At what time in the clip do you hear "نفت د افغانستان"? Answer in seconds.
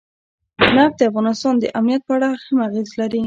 0.77-1.53